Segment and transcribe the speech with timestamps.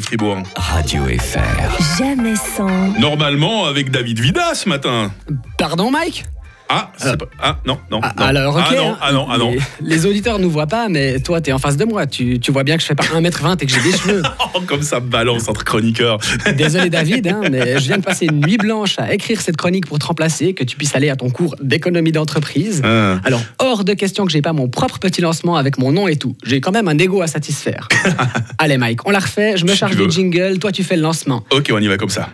[0.00, 0.42] Fribourg.
[0.56, 1.98] Radio FR.
[1.98, 2.98] Jamais sans.
[2.98, 5.12] Normalement avec David Vida ce matin.
[5.58, 6.24] Pardon, Mike?
[6.72, 8.24] Ah, pas- ah non, non, Ah, non.
[8.24, 8.98] Alors, ah non, hein.
[9.00, 9.50] ah non, ah non.
[9.50, 12.06] Les, les auditeurs nous voient pas, mais toi, t'es en face de moi.
[12.06, 14.22] Tu, tu vois bien que je fais pas 1m20 et que j'ai des cheveux.
[14.54, 16.18] Oh, comme ça balance entre chroniqueurs.
[16.56, 19.86] Désolé, David, hein, mais je viens de passer une nuit blanche à écrire cette chronique
[19.86, 22.82] pour te remplacer, que tu puisses aller à ton cours d'économie d'entreprise.
[22.84, 23.18] Ah.
[23.24, 26.16] Alors, hors de question que j'ai pas mon propre petit lancement avec mon nom et
[26.16, 26.36] tout.
[26.44, 27.88] J'ai quand même un ego à satisfaire.
[28.58, 29.56] Allez, Mike, on la refait.
[29.56, 30.58] Je me charge tu du jingle.
[30.58, 31.44] Toi, tu fais le lancement.
[31.50, 32.28] Ok, on y va comme ça.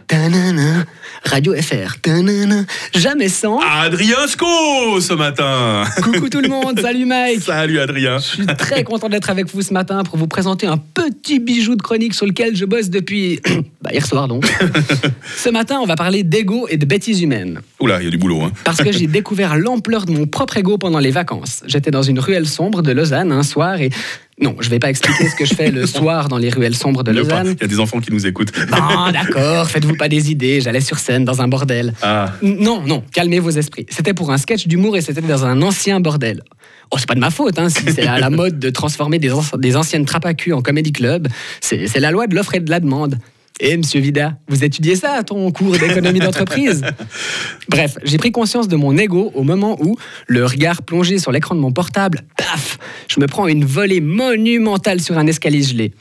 [1.24, 1.96] Radio FR.
[2.94, 3.58] Jamais sans.
[3.60, 5.84] Adrien Ce matin.
[6.02, 6.80] Coucou tout le monde.
[6.80, 7.42] Salut, Mike.
[7.42, 8.18] Salut Adrien.
[8.18, 11.76] Je suis très content d'être avec vous ce matin pour vous présenter un petit bijou
[11.76, 13.40] de chronique sur lequel je bosse depuis
[13.82, 14.44] bah, hier soir donc.
[15.36, 17.60] ce matin, on va parler d'ego et de bêtises humaines.
[17.78, 18.42] Oula, il y a du boulot.
[18.42, 18.52] Hein.
[18.64, 21.62] Parce que j'ai découvert l'ampleur de mon propre ego pendant les vacances.
[21.66, 23.90] J'étais dans une ruelle sombre de Lausanne un soir et...
[24.38, 27.02] Non, je vais pas expliquer ce que je fais le soir dans les ruelles sombres
[27.02, 27.18] de Ne.
[27.20, 27.54] Lausanne.
[27.58, 28.52] Il y a des enfants qui nous écoutent.
[28.70, 31.94] Bon, d'accord, faites-vous pas des idées, j'allais sur scène dans un bordel.
[32.02, 32.32] Ah.
[32.42, 33.86] Non, non, calmez vos esprits.
[33.88, 36.42] C'était pour un sketch d'humour et c'était dans un ancien bordel.
[36.90, 39.30] Oh, c'est pas de ma faute, hein, si c'est à la mode de transformer des,
[39.30, 41.28] anci- des anciennes trappes à cul en comédie club.
[41.62, 43.18] C'est la loi de l'offre et de la demande.
[43.58, 46.82] Et monsieur Vida, vous étudiez ça à ton cours d'économie d'entreprise?
[47.70, 51.54] Bref, j'ai pris conscience de mon ego au moment où, le regard plongé sur l'écran
[51.54, 55.92] de mon portable, paf, je me prends une volée monumentale sur un escalier gelé.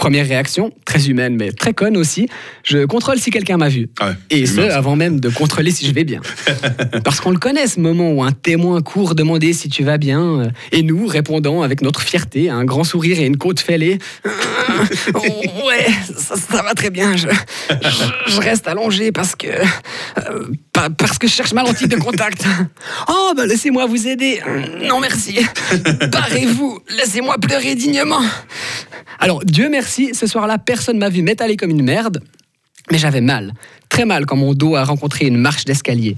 [0.00, 2.26] Première réaction, très humaine mais très conne aussi,
[2.64, 3.88] je contrôle si quelqu'un m'a vu.
[4.00, 6.22] Ah ouais, Et ce, humain, avant même de contrôler si je vais bien.
[7.04, 10.22] Parce qu'on le connaît, ce moment où un témoin court demander si tu vas bien,
[10.40, 13.98] euh, et nous répondons avec notre fierté, un grand sourire et une côte fêlée.
[15.14, 17.14] Oh, ouais, ça, ça va très bien.
[17.16, 17.26] Je,
[17.70, 19.46] je- je reste allongé parce que.
[19.48, 22.44] euh, pa- parce que je cherche ma lentille de contact.
[23.08, 24.40] Oh, bah laissez-moi vous aider.
[24.88, 25.38] Non, merci.
[26.10, 26.80] Barrez-vous.
[26.96, 28.20] Laissez-moi pleurer dignement.
[29.18, 32.20] Alors, Dieu merci, ce soir-là, personne m'a vu m'étaler comme une merde.
[32.90, 33.52] Mais j'avais mal,
[33.88, 36.16] très mal quand mon dos a rencontré une marche d'escalier.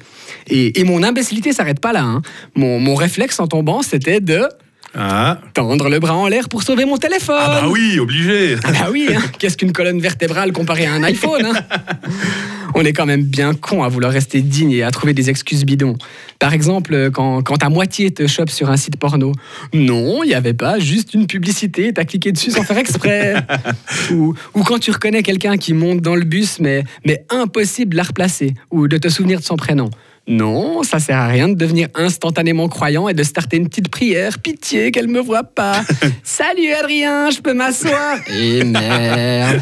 [0.48, 2.02] Et, et mon imbécilité s'arrête pas là.
[2.02, 2.22] hein.
[2.54, 4.48] Mon, mon réflexe en tombant, c'était de
[4.94, 5.38] Ah.
[5.52, 7.36] tendre le bras en l'air pour sauver mon téléphone.
[7.38, 8.56] ah bah oui, obligé.
[8.64, 9.20] Ah bah oui, hein.
[9.38, 11.52] qu'est-ce qu'une colonne vertébrale comparée à un iPhone hein
[12.74, 15.64] On est quand même bien con à vouloir rester digne et à trouver des excuses
[15.64, 15.96] bidons.
[16.38, 19.32] Par exemple, quand, quand ta moitié te chope sur un site porno.
[19.72, 23.34] Non, il n'y avait pas, juste une publicité, t'as cliqué dessus sans faire exprès.
[24.12, 27.96] ou, ou quand tu reconnais quelqu'un qui monte dans le bus, mais, mais impossible de
[27.96, 29.90] la replacer, ou de te souvenir de son prénom.
[30.28, 34.38] Non, ça sert à rien de devenir instantanément croyant et de starter une petite prière.
[34.38, 35.82] Pitié qu'elle me voit pas.
[36.22, 39.60] Salut Adrien, je peux m'asseoir Et merde.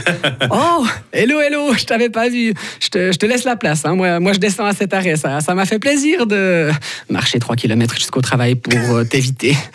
[0.51, 2.53] Oh, hello, hello, je t'avais pas vu.
[2.79, 3.87] Je te, je te laisse la place.
[3.87, 3.95] hein.
[3.95, 5.17] Moi, moi, je descends à cet arrêt.
[5.17, 6.71] Ça ça m'a fait plaisir de
[7.09, 9.57] marcher 3 km jusqu'au travail pour euh, t'éviter.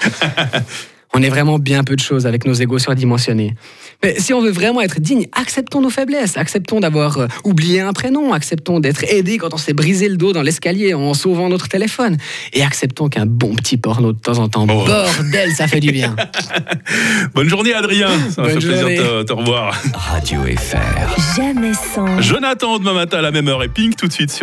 [1.17, 3.55] On est vraiment bien peu de choses avec nos égos surdimensionnés.
[4.03, 7.93] Mais si on veut vraiment être digne, acceptons nos faiblesses, acceptons d'avoir euh, oublié un
[7.93, 11.69] prénom, acceptons d'être aidé quand on s'est brisé le dos dans l'escalier en sauvant notre
[11.69, 12.17] téléphone,
[12.51, 14.83] et acceptons qu'un bon petit porno de temps en temps, Oh.
[14.85, 16.13] bordel, ça fait du bien.
[17.33, 18.09] Bonne journée Adrien.
[18.29, 18.97] Ça m'a fait plaisir journée.
[18.97, 19.81] de te, te revoir.
[19.93, 21.37] Radio FR.
[21.37, 22.19] Jamais sans.
[22.21, 24.33] Jonathan demain matin à la même heure et Pink tout de suite sur